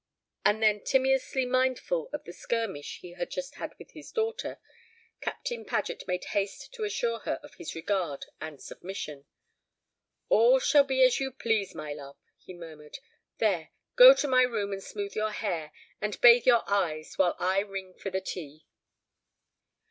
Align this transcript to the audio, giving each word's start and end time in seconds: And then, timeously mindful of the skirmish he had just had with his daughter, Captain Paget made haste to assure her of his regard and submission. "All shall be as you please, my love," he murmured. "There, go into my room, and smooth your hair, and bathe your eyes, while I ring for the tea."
And 0.43 0.63
then, 0.63 0.83
timeously 0.83 1.45
mindful 1.45 2.09
of 2.11 2.23
the 2.23 2.33
skirmish 2.33 3.01
he 3.01 3.11
had 3.11 3.29
just 3.29 3.57
had 3.57 3.77
with 3.77 3.91
his 3.91 4.11
daughter, 4.11 4.59
Captain 5.21 5.63
Paget 5.63 6.05
made 6.07 6.23
haste 6.23 6.73
to 6.73 6.83
assure 6.83 7.19
her 7.19 7.39
of 7.43 7.53
his 7.59 7.75
regard 7.75 8.25
and 8.39 8.59
submission. 8.59 9.25
"All 10.27 10.57
shall 10.57 10.85
be 10.85 11.03
as 11.03 11.19
you 11.19 11.29
please, 11.31 11.75
my 11.75 11.93
love," 11.93 12.17
he 12.39 12.51
murmured. 12.55 12.97
"There, 13.37 13.69
go 13.95 14.09
into 14.09 14.27
my 14.27 14.41
room, 14.41 14.71
and 14.73 14.81
smooth 14.81 15.13
your 15.13 15.29
hair, 15.33 15.71
and 16.01 16.19
bathe 16.19 16.47
your 16.47 16.63
eyes, 16.65 17.19
while 17.19 17.35
I 17.37 17.59
ring 17.59 17.93
for 17.93 18.09
the 18.09 18.21
tea." 18.21 18.65